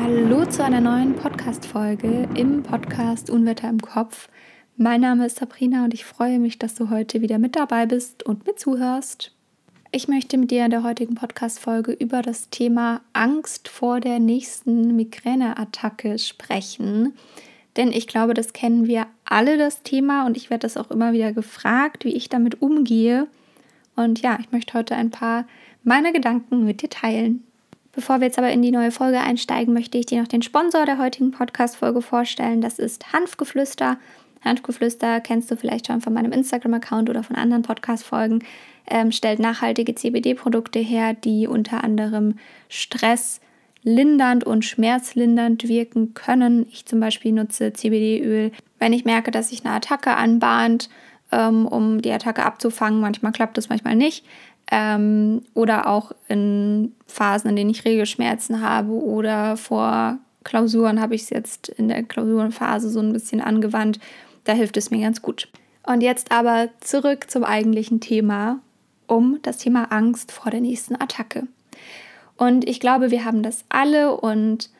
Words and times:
Hallo 0.00 0.44
zu 0.44 0.62
einer 0.62 0.80
neuen 0.80 1.14
Podcast-Folge 1.16 2.28
im 2.36 2.62
Podcast 2.62 3.30
Unwetter 3.30 3.68
im 3.68 3.80
Kopf. 3.80 4.28
Mein 4.76 5.00
Name 5.00 5.26
ist 5.26 5.38
Sabrina 5.38 5.84
und 5.84 5.92
ich 5.92 6.04
freue 6.04 6.38
mich, 6.38 6.56
dass 6.56 6.76
du 6.76 6.88
heute 6.88 7.20
wieder 7.20 7.38
mit 7.38 7.56
dabei 7.56 7.84
bist 7.84 8.22
und 8.22 8.46
mir 8.46 8.54
zuhörst. 8.54 9.34
Ich 9.90 10.06
möchte 10.06 10.38
mit 10.38 10.52
dir 10.52 10.64
in 10.64 10.70
der 10.70 10.84
heutigen 10.84 11.16
Podcast-Folge 11.16 11.92
über 11.92 12.22
das 12.22 12.48
Thema 12.48 13.00
Angst 13.12 13.66
vor 13.68 13.98
der 13.98 14.20
nächsten 14.20 14.94
Migräneattacke 14.94 16.16
sprechen. 16.20 17.14
Denn 17.76 17.90
ich 17.90 18.06
glaube, 18.06 18.34
das 18.34 18.52
kennen 18.52 18.86
wir 18.86 19.08
alle, 19.24 19.58
das 19.58 19.82
Thema, 19.82 20.26
und 20.26 20.36
ich 20.36 20.48
werde 20.48 20.62
das 20.62 20.76
auch 20.76 20.92
immer 20.92 21.12
wieder 21.12 21.32
gefragt, 21.32 22.04
wie 22.04 22.14
ich 22.14 22.28
damit 22.28 22.62
umgehe. 22.62 23.26
Und 23.96 24.22
ja, 24.22 24.38
ich 24.40 24.52
möchte 24.52 24.74
heute 24.74 24.94
ein 24.94 25.10
paar 25.10 25.44
meiner 25.82 26.12
Gedanken 26.12 26.64
mit 26.64 26.82
dir 26.82 26.90
teilen. 26.90 27.47
Bevor 27.98 28.20
wir 28.20 28.28
jetzt 28.28 28.38
aber 28.38 28.52
in 28.52 28.62
die 28.62 28.70
neue 28.70 28.92
Folge 28.92 29.18
einsteigen, 29.18 29.74
möchte 29.74 29.98
ich 29.98 30.06
dir 30.06 30.20
noch 30.20 30.28
den 30.28 30.40
Sponsor 30.40 30.86
der 30.86 30.98
heutigen 30.98 31.32
Podcast-Folge 31.32 32.00
vorstellen. 32.00 32.60
Das 32.60 32.78
ist 32.78 33.12
Hanfgeflüster. 33.12 33.98
Hanfgeflüster 34.44 35.20
kennst 35.20 35.50
du 35.50 35.56
vielleicht 35.56 35.88
schon 35.88 36.00
von 36.00 36.12
meinem 36.12 36.30
Instagram-Account 36.30 37.10
oder 37.10 37.24
von 37.24 37.34
anderen 37.34 37.64
Podcast-Folgen 37.64 38.44
ähm, 38.86 39.10
stellt 39.10 39.40
nachhaltige 39.40 39.96
CBD-Produkte 39.96 40.78
her, 40.78 41.12
die 41.12 41.48
unter 41.48 41.82
anderem 41.82 42.38
Stress 42.68 43.40
lindernd 43.82 44.44
und 44.44 44.64
schmerzlindernd 44.64 45.66
wirken 45.66 46.14
können. 46.14 46.66
Ich 46.70 46.86
zum 46.86 47.00
Beispiel 47.00 47.32
nutze 47.32 47.72
CBD-Öl, 47.72 48.52
wenn 48.78 48.92
ich 48.92 49.06
merke, 49.06 49.32
dass 49.32 49.48
sich 49.48 49.64
eine 49.64 49.74
Attacke 49.74 50.14
anbahnt, 50.14 50.88
ähm, 51.32 51.66
um 51.66 52.00
die 52.00 52.12
Attacke 52.12 52.44
abzufangen. 52.44 53.00
Manchmal 53.00 53.32
klappt 53.32 53.56
das, 53.58 53.68
manchmal 53.68 53.96
nicht. 53.96 54.24
Ähm, 54.70 55.42
oder 55.54 55.86
auch 55.86 56.12
in 56.28 56.92
Phasen, 57.06 57.50
in 57.50 57.56
denen 57.56 57.70
ich 57.70 57.84
Regelschmerzen 57.84 58.60
habe 58.60 58.92
oder 58.92 59.56
vor 59.56 60.18
Klausuren 60.44 61.00
habe 61.00 61.14
ich 61.14 61.22
es 61.22 61.30
jetzt 61.30 61.68
in 61.68 61.88
der 61.88 62.02
Klausurenphase 62.02 62.90
so 62.90 63.00
ein 63.00 63.12
bisschen 63.12 63.40
angewandt. 63.40 63.98
Da 64.44 64.52
hilft 64.52 64.76
es 64.76 64.90
mir 64.90 65.00
ganz 65.00 65.22
gut. 65.22 65.48
Und 65.84 66.02
jetzt 66.02 66.32
aber 66.32 66.68
zurück 66.80 67.30
zum 67.30 67.44
eigentlichen 67.44 68.00
Thema 68.00 68.60
um 69.06 69.38
das 69.42 69.58
Thema 69.58 69.90
Angst 69.90 70.32
vor 70.32 70.50
der 70.50 70.60
nächsten 70.60 70.94
Attacke. 70.94 71.46
Und 72.36 72.68
ich 72.68 72.78
glaube, 72.78 73.10
wir 73.10 73.24
haben 73.24 73.42
das 73.42 73.64
alle 73.68 74.16
und 74.16 74.70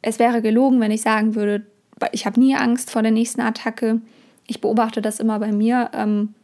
es 0.00 0.18
wäre 0.18 0.42
gelogen, 0.42 0.80
wenn 0.80 0.90
ich 0.90 1.02
sagen 1.02 1.34
würde, 1.34 1.66
ich 2.12 2.26
habe 2.26 2.40
nie 2.40 2.54
Angst 2.54 2.90
vor 2.90 3.02
der 3.02 3.10
nächsten 3.10 3.40
Attacke. 3.40 4.00
Ich 4.46 4.60
beobachte 4.60 5.02
das 5.02 5.20
immer 5.20 5.38
bei 5.38 5.52
mir, 5.52 5.90
ähm, 5.92 6.34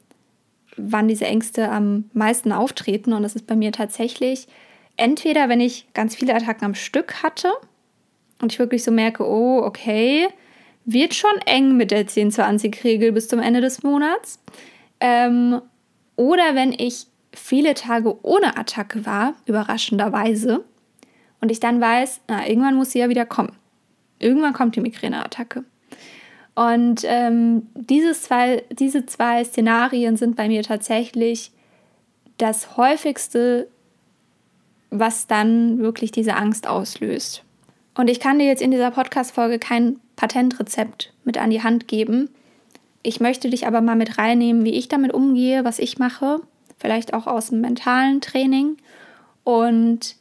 wann 0.78 1.08
diese 1.08 1.26
Ängste 1.26 1.70
am 1.70 2.04
meisten 2.12 2.52
auftreten. 2.52 3.12
Und 3.12 3.22
das 3.22 3.34
ist 3.34 3.46
bei 3.46 3.56
mir 3.56 3.72
tatsächlich 3.72 4.48
entweder, 4.96 5.48
wenn 5.48 5.60
ich 5.60 5.86
ganz 5.94 6.14
viele 6.14 6.34
Attacken 6.34 6.64
am 6.64 6.74
Stück 6.74 7.22
hatte 7.22 7.52
und 8.40 8.52
ich 8.52 8.58
wirklich 8.58 8.84
so 8.84 8.90
merke, 8.90 9.24
oh, 9.24 9.62
okay, 9.62 10.28
wird 10.84 11.14
schon 11.14 11.36
eng 11.46 11.76
mit 11.76 11.90
der 11.90 12.06
10-20-Regel 12.06 13.12
bis 13.12 13.28
zum 13.28 13.40
Ende 13.40 13.60
des 13.60 13.82
Monats. 13.82 14.40
Ähm, 15.00 15.60
oder 16.16 16.54
wenn 16.54 16.72
ich 16.72 17.06
viele 17.32 17.74
Tage 17.74 18.24
ohne 18.24 18.56
Attacke 18.56 19.06
war, 19.06 19.34
überraschenderweise, 19.46 20.64
und 21.40 21.52
ich 21.52 21.60
dann 21.60 21.80
weiß, 21.80 22.22
na, 22.26 22.48
irgendwann 22.48 22.74
muss 22.74 22.92
sie 22.92 22.98
ja 22.98 23.08
wieder 23.08 23.26
kommen. 23.26 23.52
Irgendwann 24.18 24.52
kommt 24.52 24.74
die 24.74 24.80
Migräneattacke. 24.80 25.64
Und 26.58 27.02
ähm, 27.04 27.68
dieses 27.74 28.22
zwei, 28.22 28.64
diese 28.70 29.06
zwei 29.06 29.44
Szenarien 29.44 30.16
sind 30.16 30.34
bei 30.34 30.48
mir 30.48 30.64
tatsächlich 30.64 31.52
das 32.38 32.76
häufigste, 32.76 33.68
was 34.90 35.28
dann 35.28 35.78
wirklich 35.78 36.10
diese 36.10 36.34
Angst 36.34 36.66
auslöst. 36.66 37.44
Und 37.94 38.08
ich 38.08 38.18
kann 38.18 38.40
dir 38.40 38.46
jetzt 38.46 38.62
in 38.62 38.72
dieser 38.72 38.90
Podcast-Folge 38.90 39.60
kein 39.60 40.00
Patentrezept 40.16 41.12
mit 41.24 41.38
an 41.38 41.50
die 41.50 41.62
Hand 41.62 41.86
geben, 41.86 42.28
ich 43.02 43.20
möchte 43.20 43.48
dich 43.48 43.66
aber 43.66 43.80
mal 43.80 43.96
mit 43.96 44.18
reinnehmen, 44.18 44.64
wie 44.64 44.74
ich 44.74 44.88
damit 44.88 45.14
umgehe, 45.14 45.64
was 45.64 45.78
ich 45.78 45.98
mache, 45.98 46.40
vielleicht 46.78 47.14
auch 47.14 47.26
aus 47.26 47.50
dem 47.50 47.60
mentalen 47.60 48.20
Training. 48.20 48.76
Und 49.44 50.16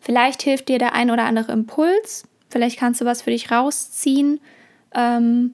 vielleicht 0.00 0.42
hilft 0.42 0.68
dir 0.68 0.78
der 0.78 0.94
ein 0.94 1.10
oder 1.10 1.24
andere 1.24 1.52
Impuls. 1.52 2.24
Vielleicht 2.48 2.78
kannst 2.78 3.00
du 3.00 3.04
was 3.04 3.22
für 3.22 3.30
dich 3.30 3.50
rausziehen. 3.50 4.40
Ähm, 4.94 5.52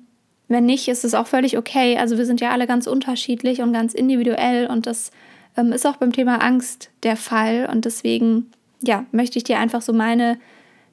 wenn 0.51 0.67
nicht, 0.67 0.89
ist 0.89 1.05
es 1.05 1.15
auch 1.15 1.29
völlig 1.29 1.57
okay. 1.57 1.97
Also 1.97 2.19
wir 2.19 2.27
sind 2.27 2.41
ja 2.41 2.51
alle 2.51 2.67
ganz 2.67 2.89
unterschiedlich 2.89 3.63
und 3.63 3.73
ganz 3.73 3.95
individuell 3.95 4.67
und 4.67 4.85
das 4.85 5.13
ähm, 5.57 5.73
ist 5.73 5.87
auch 5.87 5.97
beim 5.97 6.13
Thema 6.13 6.43
Angst 6.43 6.91
der 7.05 7.17
Fall. 7.17 7.69
Und 7.71 7.85
deswegen, 7.85 8.51
ja, 8.83 9.07
möchte 9.13 9.39
ich 9.39 9.45
dir 9.45 9.61
einfach 9.61 9.81
so 9.81 9.93
meine 9.93 10.41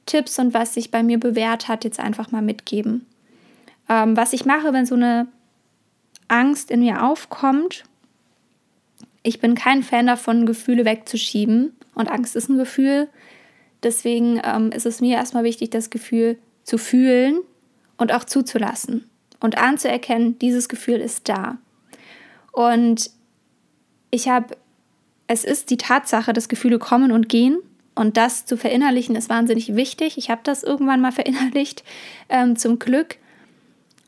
Tipps 0.06 0.38
und 0.38 0.54
was 0.54 0.74
sich 0.74 0.92
bei 0.92 1.02
mir 1.02 1.18
bewährt 1.18 1.66
hat, 1.66 1.82
jetzt 1.82 1.98
einfach 1.98 2.30
mal 2.30 2.40
mitgeben. 2.40 3.04
Ähm, 3.88 4.16
was 4.16 4.32
ich 4.32 4.44
mache, 4.44 4.72
wenn 4.72 4.86
so 4.86 4.94
eine 4.94 5.26
Angst 6.28 6.70
in 6.70 6.80
mir 6.80 7.04
aufkommt, 7.04 7.82
ich 9.24 9.40
bin 9.40 9.56
kein 9.56 9.82
Fan 9.82 10.06
davon, 10.06 10.46
Gefühle 10.46 10.84
wegzuschieben. 10.84 11.76
Und 11.96 12.08
Angst 12.08 12.36
ist 12.36 12.48
ein 12.48 12.58
Gefühl. 12.58 13.08
Deswegen 13.82 14.40
ähm, 14.44 14.70
ist 14.70 14.86
es 14.86 15.00
mir 15.00 15.16
erstmal 15.16 15.42
wichtig, 15.42 15.70
das 15.70 15.90
Gefühl 15.90 16.38
zu 16.62 16.78
fühlen 16.78 17.40
und 17.96 18.14
auch 18.14 18.22
zuzulassen 18.22 19.08
und 19.40 19.58
anzuerkennen, 19.58 20.38
dieses 20.38 20.68
Gefühl 20.68 20.96
ist 20.96 21.28
da. 21.28 21.58
Und 22.52 23.10
ich 24.10 24.28
habe, 24.28 24.56
es 25.26 25.44
ist 25.44 25.70
die 25.70 25.76
Tatsache, 25.76 26.32
dass 26.32 26.48
Gefühle 26.48 26.78
kommen 26.78 27.12
und 27.12 27.28
gehen. 27.28 27.58
Und 27.94 28.16
das 28.16 28.46
zu 28.46 28.56
verinnerlichen 28.56 29.16
ist 29.16 29.28
wahnsinnig 29.28 29.74
wichtig. 29.74 30.18
Ich 30.18 30.30
habe 30.30 30.40
das 30.44 30.62
irgendwann 30.62 31.00
mal 31.00 31.12
verinnerlicht, 31.12 31.84
ähm, 32.28 32.56
zum 32.56 32.78
Glück 32.78 33.16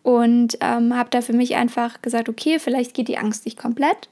und 0.03 0.57
ähm, 0.61 0.97
habe 0.97 1.11
da 1.11 1.21
für 1.21 1.33
mich 1.33 1.57
einfach 1.57 2.01
gesagt, 2.03 2.29
okay, 2.29 2.59
vielleicht 2.59 2.95
geht 2.95 3.09
die 3.09 3.19
Angst 3.19 3.45
nicht 3.45 3.59
komplett, 3.59 4.09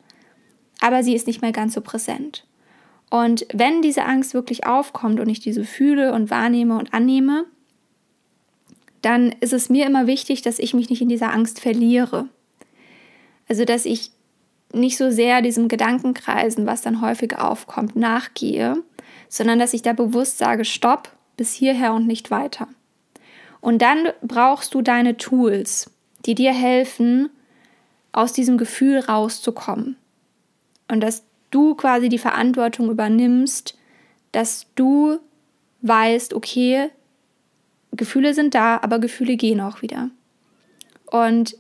aber 0.80 1.02
sie 1.02 1.14
ist 1.14 1.26
nicht 1.26 1.40
mehr 1.40 1.52
ganz 1.52 1.74
so 1.74 1.80
präsent. 1.80 2.44
Und 3.10 3.46
wenn 3.54 3.80
diese 3.80 4.04
Angst 4.04 4.34
wirklich 4.34 4.66
aufkommt 4.66 5.18
und 5.18 5.28
ich 5.28 5.40
diese 5.40 5.64
fühle 5.64 6.12
und 6.12 6.30
wahrnehme 6.30 6.76
und 6.76 6.92
annehme, 6.92 7.46
dann 9.02 9.32
ist 9.40 9.52
es 9.52 9.68
mir 9.68 9.86
immer 9.86 10.06
wichtig, 10.06 10.42
dass 10.42 10.58
ich 10.58 10.74
mich 10.74 10.90
nicht 10.90 11.02
in 11.02 11.08
dieser 11.08 11.32
Angst 11.32 11.60
verliere. 11.60 12.28
Also, 13.48 13.64
dass 13.64 13.84
ich 13.84 14.10
nicht 14.72 14.96
so 14.96 15.10
sehr 15.10 15.40
diesem 15.40 15.68
Gedankenkreisen, 15.68 16.66
was 16.66 16.82
dann 16.82 17.00
häufig 17.00 17.38
aufkommt, 17.38 17.96
nachgehe, 17.96 18.82
sondern 19.28 19.58
dass 19.58 19.74
ich 19.74 19.82
da 19.82 19.92
bewusst 19.92 20.38
sage, 20.38 20.64
stopp, 20.64 21.12
bis 21.36 21.52
hierher 21.52 21.94
und 21.94 22.06
nicht 22.06 22.30
weiter. 22.30 22.68
Und 23.60 23.80
dann 23.80 24.08
brauchst 24.22 24.74
du 24.74 24.82
deine 24.82 25.16
Tools, 25.16 25.90
die 26.26 26.34
dir 26.34 26.52
helfen, 26.52 27.30
aus 28.12 28.32
diesem 28.32 28.58
Gefühl 28.58 28.98
rauszukommen. 28.98 29.96
Und 30.88 31.00
dass 31.00 31.24
du 31.50 31.74
quasi 31.74 32.08
die 32.08 32.18
Verantwortung 32.18 32.90
übernimmst, 32.90 33.78
dass 34.32 34.66
du 34.74 35.18
weißt, 35.82 36.34
okay, 36.34 36.90
Gefühle 37.98 38.32
sind 38.32 38.54
da, 38.54 38.78
aber 38.82 38.98
Gefühle 38.98 39.36
gehen 39.36 39.60
auch 39.60 39.82
wieder. 39.82 40.08
Und 41.06 41.56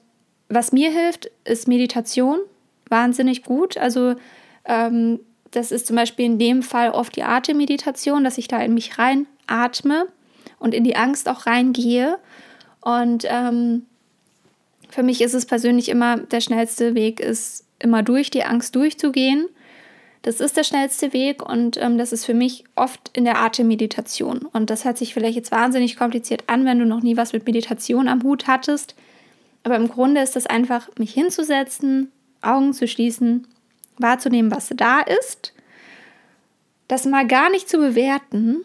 was 0.48 0.72
mir 0.72 0.90
hilft, 0.90 1.30
ist 1.44 1.68
Meditation. 1.68 2.38
Wahnsinnig 2.88 3.42
gut. 3.42 3.76
Also 3.76 4.14
ähm, 4.64 5.20
das 5.50 5.72
ist 5.72 5.86
zum 5.86 5.96
Beispiel 5.96 6.24
in 6.24 6.38
dem 6.38 6.62
Fall 6.62 6.90
oft 6.90 7.14
die 7.16 7.22
Atemmeditation, 7.22 8.24
dass 8.24 8.38
ich 8.38 8.48
da 8.48 8.58
in 8.60 8.74
mich 8.74 8.98
rein 8.98 9.26
atme 9.46 10.06
und 10.58 10.74
in 10.74 10.84
die 10.84 10.96
Angst 10.96 11.28
auch 11.28 11.46
reingehe. 11.46 12.18
Und 12.80 13.26
ähm, 13.28 13.86
für 14.88 15.02
mich 15.02 15.20
ist 15.20 15.34
es 15.34 15.46
persönlich 15.46 15.88
immer 15.88 16.18
der 16.18 16.40
schnellste 16.40 16.94
Weg, 16.94 17.20
ist 17.20 17.66
immer 17.78 18.02
durch 18.02 18.30
die 18.30 18.44
Angst 18.44 18.74
durchzugehen. 18.74 19.48
Das 20.28 20.40
ist 20.40 20.58
der 20.58 20.64
schnellste 20.64 21.14
Weg 21.14 21.42
und 21.42 21.78
ähm, 21.78 21.96
das 21.96 22.12
ist 22.12 22.26
für 22.26 22.34
mich 22.34 22.64
oft 22.76 23.08
in 23.14 23.24
der 23.24 23.40
Atemmeditation. 23.40 24.40
Und 24.52 24.68
das 24.68 24.84
hört 24.84 24.98
sich 24.98 25.14
vielleicht 25.14 25.36
jetzt 25.36 25.52
wahnsinnig 25.52 25.96
kompliziert 25.96 26.44
an, 26.48 26.66
wenn 26.66 26.78
du 26.78 26.84
noch 26.84 27.02
nie 27.02 27.16
was 27.16 27.32
mit 27.32 27.46
Meditation 27.46 28.08
am 28.08 28.22
Hut 28.22 28.46
hattest. 28.46 28.94
Aber 29.62 29.76
im 29.76 29.88
Grunde 29.88 30.20
ist 30.20 30.36
das 30.36 30.44
einfach, 30.44 30.90
mich 30.98 31.14
hinzusetzen, 31.14 32.12
Augen 32.42 32.74
zu 32.74 32.86
schließen, 32.86 33.46
wahrzunehmen, 33.96 34.50
was 34.50 34.70
da 34.76 35.00
ist, 35.00 35.54
das 36.88 37.06
mal 37.06 37.26
gar 37.26 37.48
nicht 37.48 37.66
zu 37.66 37.78
bewerten, 37.78 38.58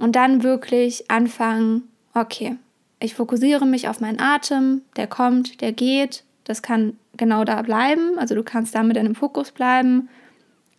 und 0.00 0.16
dann 0.16 0.42
wirklich 0.42 1.08
anfangen, 1.08 1.84
okay, 2.14 2.56
ich 2.98 3.14
fokussiere 3.14 3.64
mich 3.64 3.88
auf 3.88 4.00
meinen 4.00 4.18
Atem, 4.18 4.82
der 4.96 5.06
kommt, 5.06 5.60
der 5.60 5.70
geht, 5.70 6.24
das 6.42 6.62
kann 6.62 6.98
genau 7.16 7.44
da 7.44 7.62
bleiben, 7.62 8.18
also 8.18 8.34
du 8.34 8.42
kannst 8.42 8.74
da 8.74 8.82
mit 8.82 8.96
deinem 8.96 9.14
Fokus 9.14 9.52
bleiben, 9.52 10.08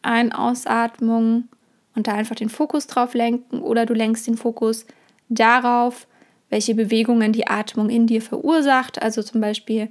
Ein-, 0.07 0.31
Ausatmung 0.31 1.47
und 1.95 2.07
da 2.07 2.13
einfach 2.13 2.35
den 2.35 2.49
Fokus 2.49 2.87
drauf 2.87 3.13
lenken 3.13 3.61
oder 3.61 3.85
du 3.85 3.93
lenkst 3.93 4.27
den 4.27 4.37
Fokus 4.37 4.85
darauf, 5.29 6.07
welche 6.49 6.75
Bewegungen 6.75 7.33
die 7.33 7.47
Atmung 7.47 7.89
in 7.89 8.07
dir 8.07 8.21
verursacht, 8.21 9.01
also 9.01 9.21
zum 9.21 9.41
Beispiel, 9.41 9.89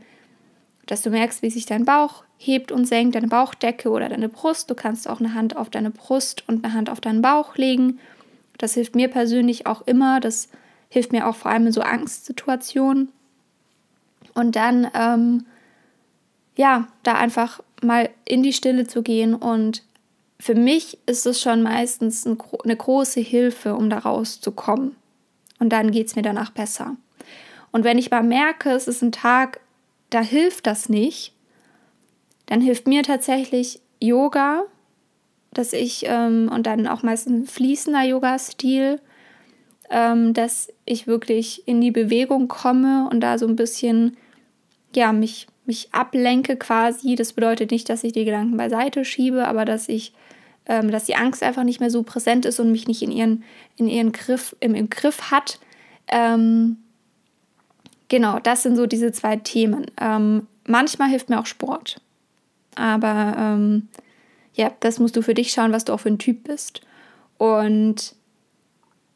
dass 0.86 1.02
du 1.02 1.10
merkst, 1.10 1.42
wie 1.42 1.50
sich 1.50 1.66
dein 1.66 1.84
Bauch 1.84 2.24
hebt 2.38 2.72
und 2.72 2.86
senkt, 2.86 3.14
deine 3.14 3.28
Bauchdecke 3.28 3.90
oder 3.90 4.08
deine 4.08 4.28
Brust. 4.28 4.70
Du 4.70 4.74
kannst 4.74 5.08
auch 5.08 5.20
eine 5.20 5.34
Hand 5.34 5.56
auf 5.56 5.68
deine 5.68 5.90
Brust 5.90 6.44
und 6.48 6.64
eine 6.64 6.74
Hand 6.74 6.90
auf 6.90 7.00
deinen 7.00 7.22
Bauch 7.22 7.56
legen 7.56 7.98
das 8.58 8.74
hilft 8.74 8.94
mir 8.94 9.08
persönlich 9.08 9.66
auch 9.66 9.82
immer, 9.86 10.20
das 10.20 10.48
hilft 10.88 11.12
mir 11.12 11.26
auch 11.26 11.36
vor 11.36 11.50
allem 11.50 11.66
in 11.66 11.72
so 11.72 11.82
Angstsituationen. 11.82 13.12
Und 14.34 14.56
dann, 14.56 14.88
ähm, 14.94 15.46
ja, 16.56 16.88
da 17.02 17.14
einfach 17.14 17.60
mal 17.82 18.10
in 18.24 18.42
die 18.42 18.52
Stille 18.52 18.86
zu 18.86 19.02
gehen. 19.02 19.34
Und 19.34 19.82
für 20.38 20.54
mich 20.54 20.98
ist 21.06 21.26
es 21.26 21.40
schon 21.40 21.62
meistens 21.62 22.26
ein, 22.26 22.38
eine 22.64 22.76
große 22.76 23.20
Hilfe, 23.20 23.74
um 23.74 23.90
da 23.90 23.98
rauszukommen. 23.98 24.96
Und 25.58 25.70
dann 25.70 25.90
geht 25.90 26.08
es 26.08 26.16
mir 26.16 26.22
danach 26.22 26.50
besser. 26.50 26.96
Und 27.72 27.84
wenn 27.84 27.98
ich 27.98 28.10
mal 28.10 28.22
merke, 28.22 28.70
es 28.70 28.88
ist 28.88 29.02
ein 29.02 29.12
Tag, 29.12 29.60
da 30.10 30.20
hilft 30.20 30.66
das 30.66 30.88
nicht, 30.88 31.32
dann 32.46 32.60
hilft 32.60 32.86
mir 32.86 33.02
tatsächlich 33.02 33.80
Yoga, 34.00 34.64
dass 35.52 35.72
ich, 35.72 36.04
ähm, 36.06 36.50
und 36.52 36.66
dann 36.66 36.86
auch 36.86 37.02
meistens 37.02 37.50
fließender 37.50 38.02
Yoga-Stil, 38.02 39.00
ähm, 39.90 40.34
dass 40.34 40.68
ich 40.84 41.06
wirklich 41.06 41.66
in 41.66 41.80
die 41.80 41.90
Bewegung 41.90 42.48
komme 42.48 43.08
und 43.10 43.20
da 43.20 43.38
so 43.38 43.46
ein 43.46 43.56
bisschen, 43.56 44.16
ja, 44.94 45.12
mich, 45.12 45.46
mich 45.66 45.92
ablenke 45.92 46.56
quasi. 46.56 47.14
Das 47.14 47.32
bedeutet 47.32 47.70
nicht, 47.70 47.88
dass 47.88 48.04
ich 48.04 48.12
die 48.12 48.24
Gedanken 48.24 48.56
beiseite 48.56 49.04
schiebe, 49.04 49.46
aber 49.46 49.64
dass 49.64 49.88
ich, 49.88 50.12
ähm, 50.66 50.90
dass 50.90 51.04
die 51.04 51.16
Angst 51.16 51.42
einfach 51.42 51.64
nicht 51.64 51.80
mehr 51.80 51.90
so 51.90 52.02
präsent 52.02 52.44
ist 52.44 52.60
und 52.60 52.72
mich 52.72 52.88
nicht 52.88 53.02
in 53.02 53.10
ihren, 53.10 53.44
in 53.76 53.88
ihren 53.88 54.12
Griff, 54.12 54.56
im, 54.60 54.74
im 54.74 54.90
Griff 54.90 55.30
hat. 55.30 55.58
Ähm, 56.08 56.78
genau, 58.08 58.38
das 58.38 58.62
sind 58.62 58.76
so 58.76 58.86
diese 58.86 59.12
zwei 59.12 59.36
Themen. 59.36 59.86
Ähm, 60.00 60.46
manchmal 60.66 61.08
hilft 61.08 61.30
mir 61.30 61.40
auch 61.40 61.46
Sport. 61.46 62.00
Aber 62.74 63.36
ähm, 63.38 63.88
ja, 64.54 64.72
das 64.80 64.98
musst 64.98 65.16
du 65.16 65.22
für 65.22 65.34
dich 65.34 65.50
schauen, 65.50 65.72
was 65.72 65.84
du 65.84 65.92
auch 65.92 66.00
für 66.00 66.10
ein 66.10 66.18
Typ 66.18 66.44
bist. 66.44 66.80
Und 67.38 68.14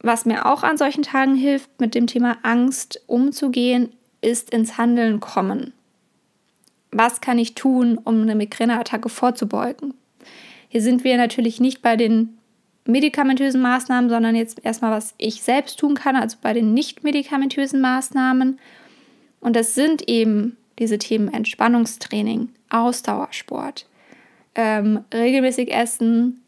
was 0.03 0.25
mir 0.25 0.47
auch 0.47 0.63
an 0.63 0.79
solchen 0.79 1.03
Tagen 1.03 1.35
hilft, 1.35 1.81
mit 1.81 1.95
dem 1.95 2.07
Thema 2.07 2.39
Angst 2.43 3.03
umzugehen, 3.07 3.93
ist 4.23 4.51
ins 4.51 4.79
Handeln 4.79 5.21
kommen. 5.21 5.73
Was 6.93 7.21
kann 7.21 7.39
ich 7.39 7.55
tun, 7.55 7.99
um 7.99 8.23
eine 8.23 8.35
Migräneattacke 8.35 9.09
vorzubeugen? 9.09 9.95
Hier 10.69 10.83
sind 10.83 11.05
wir 11.05 11.17
natürlich 11.17 11.61
nicht 11.61 11.83
bei 11.83 11.97
den 11.97 12.39
medikamentösen 12.87 13.61
Maßnahmen, 13.61 14.11
sondern 14.11 14.35
jetzt 14.35 14.65
erstmal, 14.65 14.91
was 14.91 15.15
ich 15.19 15.43
selbst 15.43 15.79
tun 15.79 15.95
kann, 15.95 16.17
also 16.17 16.37
bei 16.41 16.53
den 16.53 16.75
nicht 16.75 17.05
medikamentösen 17.05 17.81
Maßnahmen. 17.81 18.59
Und 19.41 19.57
das 19.57 19.75
sind 19.75 20.09
eben 20.09 20.57
diese 20.79 20.99
Themen 20.99 21.33
Entspannungstraining, 21.33 22.49
Ausdauersport, 22.71 23.87
ähm, 24.55 25.05
regelmäßig 25.13 25.73
essen, 25.73 26.43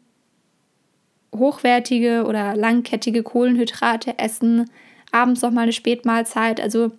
hochwertige 1.33 2.25
oder 2.25 2.55
langkettige 2.55 3.23
Kohlenhydrate 3.23 4.19
essen, 4.19 4.69
abends 5.11 5.41
noch 5.41 5.51
mal 5.51 5.61
eine 5.61 5.73
Spätmahlzeit, 5.73 6.59
also 6.59 6.91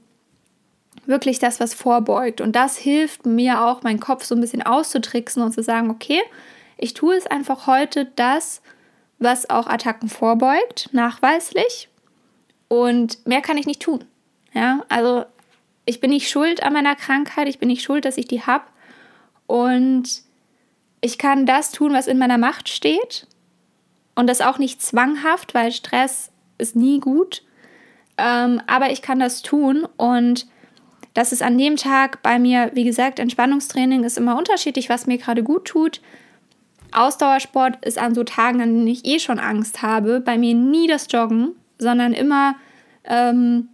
wirklich 1.06 1.38
das, 1.38 1.60
was 1.60 1.74
vorbeugt. 1.74 2.40
Und 2.40 2.56
das 2.56 2.76
hilft 2.76 3.26
mir 3.26 3.62
auch, 3.62 3.82
meinen 3.82 4.00
Kopf 4.00 4.24
so 4.24 4.34
ein 4.34 4.40
bisschen 4.40 4.62
auszutricksen 4.62 5.42
und 5.42 5.52
zu 5.52 5.62
sagen, 5.62 5.90
okay, 5.90 6.20
ich 6.76 6.94
tue 6.94 7.16
es 7.16 7.26
einfach 7.26 7.66
heute 7.66 8.06
das, 8.16 8.62
was 9.18 9.48
auch 9.50 9.66
Attacken 9.66 10.08
vorbeugt, 10.08 10.88
nachweislich. 10.92 11.88
Und 12.68 13.26
mehr 13.26 13.40
kann 13.40 13.58
ich 13.58 13.66
nicht 13.66 13.82
tun. 13.82 14.04
Ja, 14.52 14.84
also 14.88 15.24
ich 15.84 16.00
bin 16.00 16.10
nicht 16.10 16.30
schuld 16.30 16.62
an 16.62 16.72
meiner 16.72 16.94
Krankheit, 16.94 17.48
ich 17.48 17.58
bin 17.58 17.68
nicht 17.68 17.82
schuld, 17.82 18.04
dass 18.04 18.18
ich 18.18 18.26
die 18.26 18.42
habe. 18.42 18.64
Und 19.46 20.22
ich 21.00 21.18
kann 21.18 21.46
das 21.46 21.70
tun, 21.70 21.92
was 21.92 22.06
in 22.06 22.18
meiner 22.18 22.38
Macht 22.38 22.68
steht. 22.68 23.26
Und 24.14 24.28
das 24.28 24.40
auch 24.40 24.58
nicht 24.58 24.80
zwanghaft, 24.80 25.54
weil 25.54 25.72
Stress 25.72 26.30
ist 26.56 26.76
nie 26.76 27.00
gut. 27.00 27.42
Ähm, 28.16 28.62
aber 28.66 28.90
ich 28.90 29.02
kann 29.02 29.18
das 29.18 29.42
tun 29.42 29.86
und 29.96 30.46
das 31.14 31.30
ist 31.30 31.42
an 31.42 31.56
dem 31.56 31.76
Tag 31.76 32.22
bei 32.22 32.38
mir, 32.38 32.72
wie 32.74 32.84
gesagt, 32.84 33.20
Entspannungstraining 33.20 34.02
ist 34.04 34.18
immer 34.18 34.36
unterschiedlich, 34.36 34.88
was 34.88 35.06
mir 35.06 35.18
gerade 35.18 35.44
gut 35.44 35.64
tut. 35.64 36.00
Ausdauersport 36.92 37.84
ist 37.84 37.98
an 37.98 38.14
so 38.14 38.24
Tagen, 38.24 38.60
an 38.60 38.74
denen 38.74 38.86
ich 38.86 39.04
eh 39.04 39.18
schon 39.18 39.38
Angst 39.38 39.82
habe, 39.82 40.20
bei 40.20 40.36
mir 40.38 40.54
nie 40.54 40.86
das 40.86 41.06
Joggen, 41.10 41.52
sondern 41.78 42.12
immer 42.12 42.56
ähm, 43.04 43.68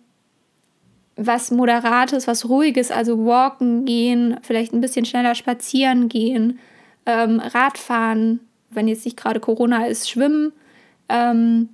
was 1.17 1.51
Moderates, 1.51 2.27
was 2.27 2.49
Ruhiges, 2.49 2.91
also 2.91 3.25
walken 3.25 3.85
gehen, 3.85 4.39
vielleicht 4.43 4.73
ein 4.73 4.81
bisschen 4.81 5.05
schneller 5.05 5.35
spazieren 5.35 6.09
gehen, 6.09 6.59
ähm, 7.07 7.41
Radfahren, 7.41 8.41
wenn 8.71 8.89
jetzt 8.89 9.05
nicht 9.05 9.17
gerade 9.17 9.41
Corona 9.41 9.87
ist, 9.87 10.09
schwimmen. 10.09 10.53
Ähm, 11.09 11.71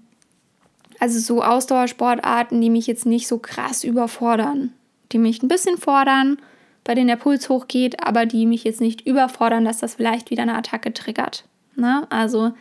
also 0.99 1.19
so 1.19 1.43
Ausdauersportarten, 1.43 2.61
die 2.61 2.71
mich 2.71 2.87
jetzt 2.87 3.07
nicht 3.07 3.29
so 3.29 3.39
krass 3.39 3.85
überfordern, 3.85 4.73
die 5.13 5.19
mich 5.19 5.43
ein 5.43 5.49
bisschen 5.49 5.79
fordern, 5.79 6.39
bei 6.85 6.95
denen 6.95 7.09
der 7.09 7.17
Puls 7.17 7.49
hochgeht, 7.49 8.05
aber 8.05 8.27
die 8.27 8.47
mich 8.47 8.65
jetzt 8.65 8.81
nicht 8.81 9.07
überfordern, 9.07 9.65
dass 9.65 9.79
das 9.79 9.97
vielleicht 9.97 10.31
wieder 10.31 10.43
eine 10.43 10.57
Attacke 10.57 10.93
triggert. 10.93 11.45
Ne? 11.75 12.07
Also 12.11 12.53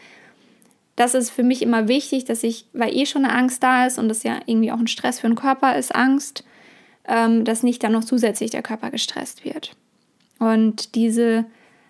das 0.96 1.14
ist 1.14 1.30
für 1.30 1.44
mich 1.44 1.62
immer 1.62 1.88
wichtig, 1.88 2.26
dass 2.26 2.44
ich, 2.44 2.66
weil 2.74 2.96
eh 2.96 3.06
schon 3.06 3.26
eine 3.26 3.34
Angst 3.34 3.62
da 3.62 3.86
ist 3.86 4.00
und 4.00 4.08
das 4.08 4.24
ja 4.24 4.40
irgendwie 4.46 4.72
auch 4.72 4.80
ein 4.80 4.88
Stress 4.88 5.20
für 5.20 5.28
den 5.28 5.36
Körper 5.36 5.76
ist, 5.78 5.94
Angst, 5.94 6.44
ähm, 7.08 7.44
dass 7.44 7.64
nicht 7.64 7.84
dann 7.84 7.92
noch 7.92 8.04
zusätzlich 8.04 8.52
der 8.52 8.64
Körper 8.64 8.92
gestresst 8.92 9.46
wird. 9.46 9.76
Und 10.40 10.96
diese 10.96 11.46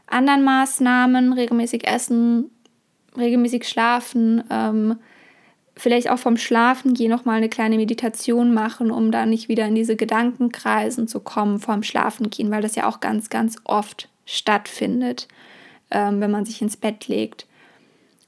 anderen 0.08 0.44
Maßnahmen, 0.44 1.34
regelmäßig 1.34 1.88
essen, 1.88 2.50
regelmäßig 3.18 3.68
schlafen, 3.68 4.44
ähm, 4.50 4.98
vielleicht 5.76 6.10
auch 6.10 6.20
vom 6.20 6.38
Schlafen 6.38 6.94
gehen 6.94 7.12
nochmal 7.12 7.38
eine 7.38 7.50
kleine 7.50 7.78
Meditation 7.78 8.54
machen, 8.54 8.92
um 8.92 9.12
da 9.12 9.26
nicht 9.26 9.50
wieder 9.50 9.66
in 9.68 9.76
diese 9.76 9.96
Gedankenkreisen 9.96 11.08
zu 11.08 11.20
kommen 11.20 11.60
vorm 11.60 11.84
Schlafen 11.84 12.30
gehen, 12.30 12.52
weil 12.52 12.62
das 12.62 12.76
ja 12.76 12.88
auch 12.88 13.02
ganz, 13.02 13.30
ganz 13.30 13.58
oft 13.66 14.10
stattfindet, 14.26 15.28
ähm, 15.92 16.22
wenn 16.22 16.32
man 16.32 16.46
sich 16.46 16.62
ins 16.62 16.78
Bett 16.78 17.08
legt. 17.08 17.46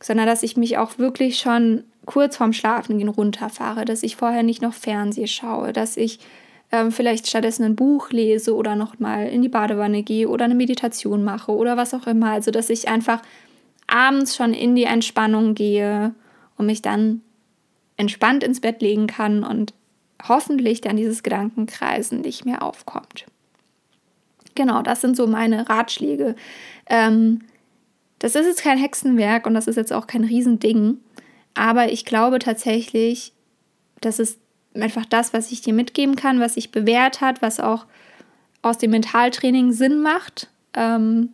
Sondern 0.01 0.27
dass 0.27 0.43
ich 0.43 0.57
mich 0.57 0.77
auch 0.77 0.99
wirklich 0.99 1.39
schon 1.39 1.83
kurz 2.05 2.37
vorm 2.37 2.53
Schlafengehen 2.53 3.09
runterfahre, 3.09 3.85
dass 3.85 4.03
ich 4.03 4.15
vorher 4.15 4.43
nicht 4.43 4.61
noch 4.61 4.73
Fernseh 4.73 5.27
schaue, 5.27 5.73
dass 5.73 5.97
ich 5.97 6.19
ähm, 6.71 6.91
vielleicht 6.91 7.27
stattdessen 7.27 7.63
ein 7.63 7.75
Buch 7.75 8.11
lese 8.11 8.55
oder 8.55 8.75
noch 8.75 8.99
mal 8.99 9.27
in 9.27 9.41
die 9.41 9.49
Badewanne 9.49 10.03
gehe 10.03 10.27
oder 10.27 10.45
eine 10.45 10.55
Meditation 10.55 11.23
mache 11.23 11.51
oder 11.51 11.77
was 11.77 11.93
auch 11.93 12.07
immer. 12.07 12.31
Also 12.31 12.51
dass 12.51 12.69
ich 12.69 12.89
einfach 12.89 13.21
abends 13.87 14.35
schon 14.35 14.53
in 14.53 14.75
die 14.75 14.83
Entspannung 14.83 15.55
gehe 15.55 16.13
und 16.57 16.65
mich 16.65 16.81
dann 16.81 17.21
entspannt 17.97 18.43
ins 18.43 18.61
Bett 18.61 18.81
legen 18.81 19.07
kann 19.07 19.43
und 19.43 19.73
hoffentlich 20.27 20.81
dann 20.81 20.97
dieses 20.97 21.23
Gedankenkreisen 21.23 22.21
nicht 22.21 22.45
mehr 22.45 22.63
aufkommt. 22.63 23.25
Genau, 24.55 24.81
das 24.81 25.01
sind 25.01 25.15
so 25.15 25.27
meine 25.27 25.69
Ratschläge. 25.69 26.35
Ähm, 26.87 27.41
das 28.19 28.35
ist 28.35 28.45
jetzt 28.47 28.63
kein 28.63 28.79
Hexenwerk 28.79 29.45
und 29.45 29.53
das 29.53 29.67
ist 29.67 29.75
jetzt 29.75 29.93
auch 29.93 30.07
kein 30.07 30.23
Riesending, 30.23 30.97
aber 31.53 31.91
ich 31.91 32.05
glaube 32.05 32.39
tatsächlich, 32.39 33.33
dass 34.01 34.19
es 34.19 34.37
einfach 34.73 35.05
das, 35.05 35.33
was 35.33 35.51
ich 35.51 35.61
dir 35.61 35.73
mitgeben 35.73 36.15
kann, 36.15 36.39
was 36.39 36.55
sich 36.55 36.71
bewährt 36.71 37.21
hat, 37.21 37.41
was 37.41 37.59
auch 37.59 37.85
aus 38.61 38.77
dem 38.77 38.91
Mentaltraining 38.91 39.71
Sinn 39.71 40.01
macht. 40.01 40.49
Ähm, 40.73 41.33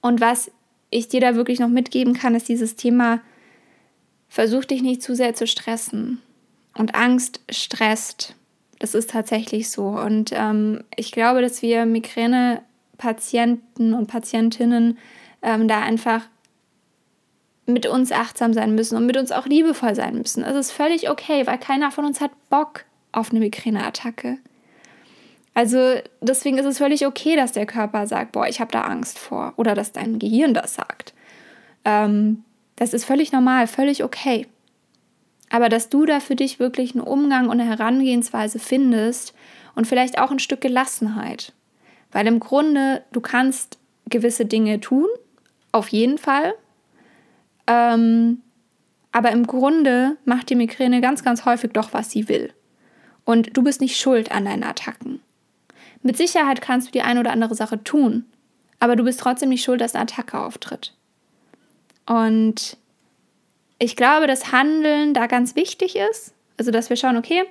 und 0.00 0.20
was 0.20 0.50
ich 0.90 1.08
dir 1.08 1.20
da 1.20 1.34
wirklich 1.34 1.60
noch 1.60 1.68
mitgeben 1.68 2.14
kann, 2.14 2.34
ist 2.34 2.48
dieses 2.48 2.76
Thema, 2.76 3.20
versuch 4.32 4.64
dich 4.64 4.82
nicht 4.82 5.02
zu 5.02 5.14
sehr 5.14 5.34
zu 5.34 5.46
stressen. 5.46 6.22
Und 6.74 6.94
Angst 6.94 7.40
stresst. 7.50 8.34
Das 8.78 8.94
ist 8.94 9.10
tatsächlich 9.10 9.70
so. 9.70 9.88
Und 9.88 10.30
ähm, 10.32 10.82
ich 10.96 11.12
glaube, 11.12 11.42
dass 11.42 11.60
wir 11.60 11.84
Migräne-Patienten 11.84 13.92
und 13.92 14.06
Patientinnen 14.06 14.96
ähm, 15.42 15.68
da 15.68 15.82
einfach 15.82 16.22
mit 17.66 17.86
uns 17.86 18.10
achtsam 18.10 18.54
sein 18.54 18.74
müssen 18.74 18.96
und 18.96 19.04
mit 19.04 19.18
uns 19.18 19.32
auch 19.32 19.44
liebevoll 19.44 19.94
sein 19.94 20.16
müssen. 20.16 20.44
Es 20.44 20.56
ist 20.56 20.72
völlig 20.72 21.10
okay, 21.10 21.46
weil 21.46 21.58
keiner 21.58 21.90
von 21.90 22.06
uns 22.06 22.22
hat 22.22 22.30
Bock 22.48 22.86
auf 23.12 23.32
eine 23.32 23.40
Migräneattacke. 23.40 24.38
Also 25.52 25.96
deswegen 26.22 26.56
ist 26.56 26.64
es 26.64 26.78
völlig 26.78 27.06
okay, 27.06 27.36
dass 27.36 27.52
der 27.52 27.66
Körper 27.66 28.06
sagt, 28.06 28.32
boah, 28.32 28.48
ich 28.48 28.60
habe 28.60 28.72
da 28.72 28.80
Angst 28.80 29.18
vor 29.18 29.52
oder 29.56 29.74
dass 29.74 29.92
dein 29.92 30.18
Gehirn 30.18 30.54
das 30.54 30.72
sagt. 30.74 31.12
Ähm, 31.84 32.44
das 32.76 32.92
ist 32.92 33.04
völlig 33.04 33.32
normal, 33.32 33.66
völlig 33.66 34.04
okay. 34.04 34.46
Aber 35.50 35.68
dass 35.68 35.88
du 35.88 36.06
da 36.06 36.20
für 36.20 36.36
dich 36.36 36.58
wirklich 36.58 36.94
einen 36.94 37.04
Umgang 37.04 37.48
und 37.48 37.60
eine 37.60 37.68
Herangehensweise 37.68 38.58
findest 38.58 39.34
und 39.74 39.86
vielleicht 39.86 40.18
auch 40.18 40.30
ein 40.30 40.38
Stück 40.38 40.60
Gelassenheit. 40.60 41.52
Weil 42.10 42.26
im 42.26 42.40
Grunde, 42.40 43.02
du 43.12 43.20
kannst 43.20 43.78
gewisse 44.08 44.46
Dinge 44.46 44.80
tun, 44.80 45.08
auf 45.72 45.88
jeden 45.88 46.18
Fall, 46.18 46.54
ähm, 47.66 48.42
aber 49.12 49.30
im 49.30 49.46
Grunde 49.46 50.16
macht 50.24 50.48
die 50.48 50.54
Migräne 50.54 51.00
ganz, 51.00 51.22
ganz 51.22 51.44
häufig 51.44 51.72
doch, 51.72 51.92
was 51.92 52.10
sie 52.10 52.28
will. 52.28 52.52
Und 53.24 53.56
du 53.56 53.62
bist 53.62 53.80
nicht 53.80 54.00
schuld 54.00 54.32
an 54.32 54.46
deinen 54.46 54.64
Attacken. 54.64 55.20
Mit 56.02 56.16
Sicherheit 56.16 56.60
kannst 56.60 56.88
du 56.88 56.92
die 56.92 57.02
eine 57.02 57.20
oder 57.20 57.30
andere 57.30 57.54
Sache 57.54 57.84
tun, 57.84 58.24
aber 58.80 58.96
du 58.96 59.04
bist 59.04 59.20
trotzdem 59.20 59.50
nicht 59.50 59.62
schuld, 59.62 59.80
dass 59.80 59.94
eine 59.94 60.02
Attacke 60.02 60.38
auftritt. 60.38 60.94
Und 62.06 62.76
ich 63.78 63.96
glaube, 63.96 64.26
dass 64.26 64.52
Handeln 64.52 65.14
da 65.14 65.26
ganz 65.26 65.56
wichtig 65.56 65.96
ist, 65.96 66.34
Also, 66.58 66.70
dass 66.70 66.90
wir 66.90 66.96
schauen, 66.96 67.16
okay, 67.16 67.42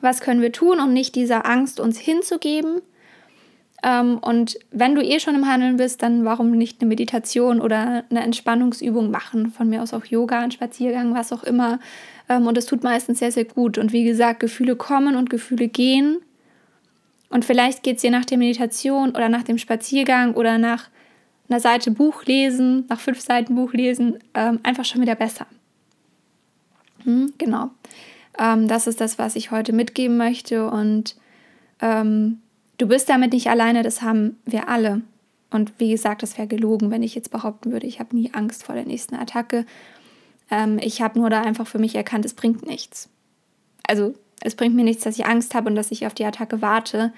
was 0.00 0.20
können 0.20 0.42
wir 0.42 0.52
tun, 0.52 0.78
um 0.80 0.92
nicht 0.92 1.14
dieser 1.14 1.46
Angst 1.46 1.80
uns 1.80 1.98
hinzugeben? 1.98 2.82
Ähm, 3.82 4.18
und 4.18 4.58
wenn 4.70 4.94
du 4.94 5.02
eh 5.02 5.18
schon 5.18 5.34
im 5.34 5.46
Handeln 5.46 5.76
bist, 5.76 6.02
dann 6.02 6.24
warum 6.24 6.52
nicht 6.52 6.80
eine 6.80 6.88
Meditation 6.88 7.60
oder 7.60 8.04
eine 8.08 8.22
Entspannungsübung 8.22 9.10
machen? 9.10 9.50
Von 9.50 9.68
mir 9.68 9.82
aus 9.82 9.92
auch 9.92 10.04
Yoga, 10.04 10.40
ein 10.40 10.50
Spaziergang, 10.50 11.14
was 11.14 11.32
auch 11.32 11.42
immer. 11.42 11.80
Ähm, 12.28 12.46
und 12.46 12.56
es 12.56 12.66
tut 12.66 12.82
meistens 12.82 13.18
sehr, 13.18 13.32
sehr 13.32 13.44
gut. 13.44 13.76
Und 13.78 13.92
wie 13.92 14.04
gesagt, 14.04 14.40
Gefühle 14.40 14.76
kommen 14.76 15.16
und 15.16 15.30
Gefühle 15.30 15.68
gehen. 15.68 16.18
Und 17.28 17.44
vielleicht 17.44 17.82
geht 17.82 17.96
es 17.96 18.02
dir 18.02 18.10
nach 18.10 18.24
der 18.24 18.38
Meditation 18.38 19.10
oder 19.10 19.28
nach 19.28 19.42
dem 19.42 19.58
Spaziergang 19.58 20.34
oder 20.34 20.56
nach 20.56 20.88
einer 21.48 21.60
Seite 21.60 21.90
Buch 21.90 22.24
lesen, 22.24 22.86
nach 22.88 23.00
fünf 23.00 23.20
Seiten 23.20 23.54
Buch 23.54 23.72
lesen, 23.72 24.18
ähm, 24.34 24.60
einfach 24.62 24.84
schon 24.84 25.02
wieder 25.02 25.14
besser. 25.14 25.46
Hm, 27.04 27.32
genau. 27.38 27.70
Ähm, 28.38 28.66
das 28.68 28.86
ist 28.86 29.00
das, 29.00 29.18
was 29.18 29.36
ich 29.36 29.50
heute 29.50 29.72
mitgeben 29.72 30.16
möchte. 30.16 30.68
Und 30.68 31.16
ähm, 31.80 32.40
du 32.78 32.88
bist 32.88 33.08
damit 33.08 33.32
nicht 33.32 33.48
alleine, 33.48 33.82
das 33.82 34.02
haben 34.02 34.38
wir 34.44 34.68
alle. 34.68 35.02
Und 35.50 35.72
wie 35.78 35.90
gesagt, 35.90 36.22
das 36.22 36.36
wäre 36.36 36.48
gelogen, 36.48 36.90
wenn 36.90 37.02
ich 37.02 37.14
jetzt 37.14 37.30
behaupten 37.30 37.70
würde, 37.70 37.86
ich 37.86 38.00
habe 38.00 38.16
nie 38.16 38.30
Angst 38.32 38.64
vor 38.64 38.74
der 38.74 38.86
nächsten 38.86 39.14
Attacke. 39.14 39.66
Ähm, 40.50 40.78
ich 40.80 41.00
habe 41.00 41.18
nur 41.18 41.30
da 41.30 41.42
einfach 41.42 41.66
für 41.66 41.78
mich 41.78 41.94
erkannt, 41.94 42.24
es 42.24 42.34
bringt 42.34 42.66
nichts. 42.66 43.08
Also 43.86 44.14
es 44.40 44.56
bringt 44.56 44.74
mir 44.74 44.84
nichts, 44.84 45.04
dass 45.04 45.18
ich 45.18 45.26
Angst 45.26 45.54
habe 45.54 45.68
und 45.68 45.76
dass 45.76 45.92
ich 45.92 46.06
auf 46.06 46.14
die 46.14 46.24
Attacke 46.24 46.60
warte. 46.60 47.12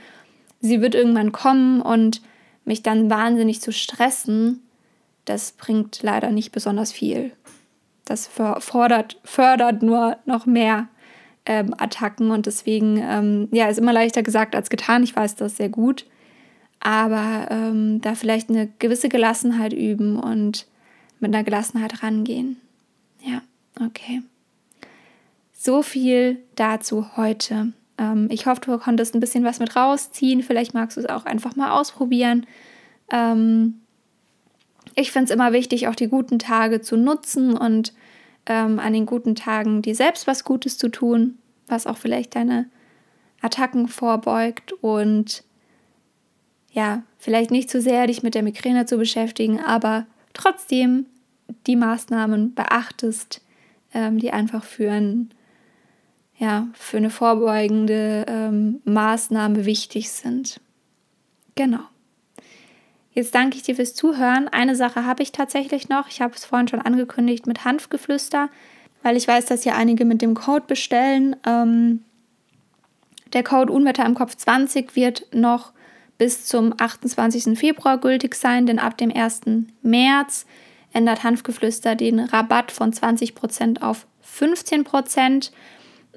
Sie 0.61 0.81
wird 0.81 0.95
irgendwann 0.95 1.33
kommen 1.33 1.81
und 1.81 2.21
mich 2.67 2.83
dann 2.83 3.09
wahnsinnig 3.09 3.61
zu 3.63 3.73
stressen, 3.73 4.63
das 5.25 5.53
bringt 5.53 6.03
leider 6.03 6.31
nicht 6.31 6.53
besonders 6.53 6.93
viel. 6.93 7.33
Das 8.05 8.29
fördert, 8.29 9.19
fördert 9.25 9.83
nur 9.83 10.19
noch 10.27 10.47
mehr 10.47 10.89
ähm, 11.47 11.75
Attacken 11.79 12.31
und 12.31 12.47
deswegen, 12.47 12.99
ähm, 12.99 13.49
ja, 13.53 13.69
ist 13.69 13.79
immer 13.79 13.93
leichter 13.93 14.23
gesagt 14.23 14.55
als 14.55 14.71
getan. 14.71 15.03
Ich 15.03 15.17
weiß 15.17 15.37
das 15.37 15.57
sehr 15.57 15.69
gut. 15.69 16.07
Aber 16.81 17.49
ähm, 17.51 18.01
da 18.01 18.15
vielleicht 18.15 18.51
eine 18.51 18.69
gewisse 18.79 19.09
Gelassenheit 19.09 19.73
üben 19.73 20.19
und 20.19 20.67
mit 21.19 21.35
einer 21.35 21.43
Gelassenheit 21.43 22.03
rangehen. 22.03 22.61
Ja, 23.25 23.43
okay. 23.85 24.23
So 25.53 25.83
viel 25.83 26.39
dazu 26.55 27.17
heute. 27.17 27.73
Ähm, 27.99 28.29
ich 28.31 28.47
hoffe, 28.47 28.61
du 28.61 28.79
konntest 28.79 29.15
ein 29.15 29.21
bisschen 29.21 29.45
was 29.45 29.59
mit 29.59 29.77
rausziehen. 29.77 30.43
Vielleicht 30.43 30.75
magst 30.75 30.97
du 30.97 31.01
es 31.01 31.09
auch 31.09 31.25
einfach 31.25 31.57
mal 31.57 31.71
ausprobieren. 31.71 32.47
Ähm, 33.11 33.81
ich 34.95 35.13
finde 35.13 35.27
es 35.27 35.31
immer 35.31 35.53
wichtig, 35.53 35.89
auch 35.89 35.95
die 35.95 36.09
guten 36.09 36.39
Tage 36.39 36.81
zu 36.81 36.97
nutzen 36.97 37.57
und 37.57 37.93
ähm, 38.47 38.79
an 38.79 38.93
den 38.93 39.07
guten 39.07 39.35
Tagen 39.35 39.83
dir 39.83 39.95
selbst 39.95 40.27
was 40.27 40.45
Gutes 40.45 40.79
zu 40.79 40.89
tun, 40.89 41.39
was 41.69 41.87
auch 41.87 41.97
vielleicht 41.99 42.35
deine 42.37 42.67
Attacken 43.43 43.89
vorbeugt 43.89 44.73
und 44.81 45.45
ja, 46.71 47.03
vielleicht 47.19 47.51
nicht 47.51 47.71
zu 47.71 47.81
sehr 47.81 48.07
dich 48.07 48.23
mit 48.23 48.35
der 48.35 48.43
Migräne 48.43 48.87
zu 48.87 48.99
beschäftigen, 48.99 49.61
aber 49.61 50.07
trotzdem 50.35 51.07
die 51.67 51.77
Maßnahmen 51.77 52.55
beachtest, 52.55 53.43
ähm, 53.95 54.19
die 54.19 54.33
einfach 54.33 54.65
für, 54.65 54.91
ein, 54.91 55.31
ja, 56.39 56.69
für 56.75 56.99
eine 56.99 57.11
vorbeugende 57.11 58.27
ähm, 58.29 58.81
Maßnahme 58.85 59.65
wichtig 59.65 60.11
sind. 60.11 60.61
Genau. 61.55 61.81
Jetzt 63.13 63.35
danke 63.35 63.57
ich 63.57 63.63
dir 63.63 63.75
fürs 63.77 63.95
Zuhören. 63.95 64.49
Eine 64.49 64.77
Sache 64.77 65.07
habe 65.07 65.23
ich 65.23 65.33
tatsächlich 65.33 65.89
noch. 65.89 66.09
Ich 66.09 66.21
habe 66.21 66.35
es 66.35 66.45
vorhin 66.45 66.69
schon 66.69 66.83
angekündigt 66.83 67.47
mit 67.47 67.65
Hanfgeflüster, 67.65 68.51
weil 69.03 69.17
ich 69.17 69.27
weiß, 69.27 69.47
dass 69.47 69.63
hier 69.63 69.75
einige 69.75 70.05
mit 70.05 70.21
dem 70.21 70.35
Code 70.35 70.67
bestellen. 70.67 71.37
Ähm, 71.47 72.05
der 73.33 73.43
Code 73.43 73.73
Unwetter 73.73 74.05
im 74.05 74.15
Kopf 74.15 74.37
20 74.37 74.95
wird 74.95 75.27
noch 75.33 75.73
bis 76.19 76.45
zum 76.45 76.75
28. 76.79 77.59
Februar 77.59 77.99
gültig 77.99 78.35
sein, 78.35 78.67
denn 78.67 78.79
ab 78.79 78.99
dem 78.99 79.11
1. 79.11 79.41
März 79.83 80.45
ändert 80.93 81.25
Hanfgeflüster 81.25 81.95
den 81.95 82.21
Rabatt 82.21 82.71
von 82.71 82.93
20% 82.93 83.81
auf 83.81 84.07
15%. 84.39 85.51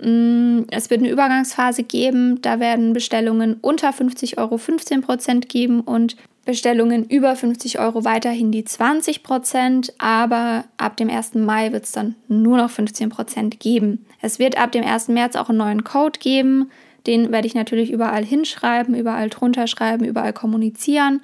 Mm, 0.01 0.61
es 0.71 0.89
wird 0.89 1.01
eine 1.01 1.09
Übergangsphase 1.09 1.83
geben, 1.83 2.41
da 2.41 2.59
werden 2.59 2.93
Bestellungen 2.93 3.57
unter 3.61 3.91
50 3.91 4.37
Euro 4.37 4.55
15% 4.55 5.47
geben 5.47 5.81
und 5.81 6.15
Bestellungen 6.45 7.05
über 7.05 7.35
50 7.35 7.79
Euro 7.79 8.05
weiterhin 8.05 8.51
die 8.51 8.63
20 8.63 9.23
Prozent, 9.23 9.93
aber 9.99 10.63
ab 10.77 10.97
dem 10.97 11.09
1. 11.09 11.35
Mai 11.35 11.71
wird 11.71 11.83
es 11.83 11.91
dann 11.91 12.15
nur 12.27 12.57
noch 12.57 12.71
15 12.71 13.09
Prozent 13.09 13.59
geben. 13.59 14.05
Es 14.21 14.39
wird 14.39 14.57
ab 14.57 14.71
dem 14.71 14.83
1. 14.83 15.09
März 15.09 15.35
auch 15.35 15.49
einen 15.49 15.59
neuen 15.59 15.83
Code 15.83 16.19
geben. 16.19 16.71
Den 17.05 17.31
werde 17.31 17.47
ich 17.47 17.55
natürlich 17.55 17.91
überall 17.91 18.25
hinschreiben, 18.25 18.95
überall 18.95 19.29
drunter 19.29 19.67
schreiben, 19.67 20.05
überall 20.05 20.33
kommunizieren. 20.33 21.21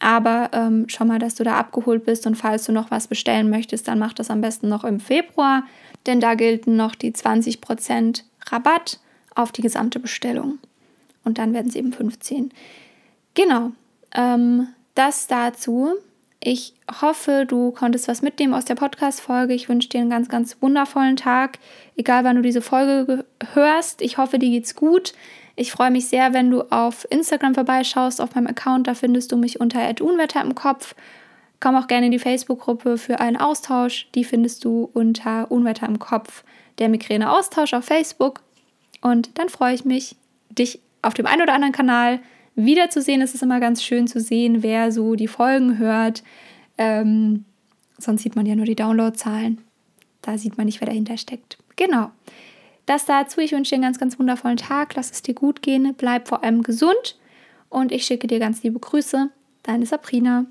Aber 0.00 0.50
ähm, 0.52 0.84
schau 0.88 1.04
mal, 1.04 1.18
dass 1.18 1.34
du 1.34 1.44
da 1.44 1.58
abgeholt 1.58 2.04
bist 2.04 2.26
und 2.26 2.36
falls 2.36 2.64
du 2.64 2.72
noch 2.72 2.90
was 2.90 3.08
bestellen 3.08 3.50
möchtest, 3.50 3.88
dann 3.88 3.98
mach 3.98 4.12
das 4.12 4.30
am 4.30 4.40
besten 4.40 4.68
noch 4.68 4.84
im 4.84 5.00
Februar, 5.00 5.64
denn 6.06 6.20
da 6.20 6.34
gelten 6.34 6.76
noch 6.76 6.94
die 6.94 7.12
20% 7.12 8.22
Rabatt 8.46 9.00
auf 9.34 9.52
die 9.52 9.62
gesamte 9.62 9.98
Bestellung. 9.98 10.58
Und 11.24 11.38
dann 11.38 11.52
werden 11.52 11.68
es 11.68 11.74
eben 11.74 11.92
15. 11.92 12.52
Genau, 13.34 13.72
ähm, 14.14 14.68
das 14.94 15.26
dazu. 15.26 15.94
Ich 16.40 16.74
hoffe, 17.00 17.44
du 17.46 17.72
konntest 17.72 18.06
was 18.06 18.22
mitnehmen 18.22 18.54
aus 18.54 18.64
der 18.64 18.76
Podcast-Folge. 18.76 19.54
Ich 19.54 19.68
wünsche 19.68 19.88
dir 19.88 20.00
einen 20.00 20.10
ganz, 20.10 20.28
ganz 20.28 20.56
wundervollen 20.60 21.16
Tag, 21.16 21.58
egal 21.96 22.22
wann 22.22 22.36
du 22.36 22.42
diese 22.42 22.62
Folge 22.62 23.24
hörst. 23.54 24.00
Ich 24.02 24.18
hoffe, 24.18 24.38
dir 24.38 24.50
geht's 24.50 24.76
gut. 24.76 25.14
Ich 25.60 25.72
freue 25.72 25.90
mich 25.90 26.06
sehr, 26.06 26.34
wenn 26.34 26.52
du 26.52 26.62
auf 26.70 27.04
Instagram 27.10 27.52
vorbeischaust, 27.52 28.20
auf 28.20 28.36
meinem 28.36 28.46
Account. 28.46 28.86
Da 28.86 28.94
findest 28.94 29.32
du 29.32 29.36
mich 29.36 29.58
unter 29.58 29.80
Unwetter 30.00 30.40
im 30.40 30.54
Kopf. 30.54 30.94
Komm 31.58 31.74
auch 31.74 31.88
gerne 31.88 32.06
in 32.06 32.12
die 32.12 32.20
Facebook-Gruppe 32.20 32.96
für 32.96 33.18
einen 33.18 33.36
Austausch. 33.36 34.06
Die 34.14 34.22
findest 34.22 34.64
du 34.64 34.88
unter 34.94 35.50
Unwetter 35.50 35.88
im 35.88 35.98
Kopf, 35.98 36.44
der 36.78 36.88
Migräne-Austausch 36.88 37.74
auf 37.74 37.84
Facebook. 37.84 38.40
Und 39.00 39.36
dann 39.36 39.48
freue 39.48 39.74
ich 39.74 39.84
mich, 39.84 40.14
dich 40.48 40.78
auf 41.02 41.14
dem 41.14 41.26
einen 41.26 41.42
oder 41.42 41.54
anderen 41.54 41.74
Kanal 41.74 42.20
wiederzusehen. 42.54 43.20
Es 43.20 43.34
ist 43.34 43.42
immer 43.42 43.58
ganz 43.58 43.82
schön 43.82 44.06
zu 44.06 44.20
sehen, 44.20 44.62
wer 44.62 44.92
so 44.92 45.16
die 45.16 45.26
Folgen 45.26 45.78
hört. 45.78 46.22
Ähm, 46.76 47.44
sonst 47.98 48.22
sieht 48.22 48.36
man 48.36 48.46
ja 48.46 48.54
nur 48.54 48.66
die 48.66 48.76
Downloadzahlen. 48.76 49.58
Da 50.22 50.38
sieht 50.38 50.56
man 50.56 50.66
nicht, 50.66 50.80
wer 50.80 50.86
dahinter 50.86 51.16
steckt. 51.16 51.58
Genau. 51.74 52.12
Das 52.88 53.04
dazu. 53.04 53.42
Ich 53.42 53.52
wünsche 53.52 53.68
dir 53.68 53.74
einen 53.74 53.82
ganz, 53.82 53.98
ganz 53.98 54.18
wundervollen 54.18 54.56
Tag. 54.56 54.94
Lass 54.94 55.10
es 55.10 55.20
dir 55.20 55.34
gut 55.34 55.60
gehen. 55.60 55.94
Bleib 55.94 56.26
vor 56.26 56.42
allem 56.42 56.62
gesund. 56.62 57.18
Und 57.68 57.92
ich 57.92 58.06
schicke 58.06 58.26
dir 58.26 58.38
ganz 58.38 58.62
liebe 58.62 58.78
Grüße. 58.78 59.28
Deine 59.62 59.84
Sabrina. 59.84 60.46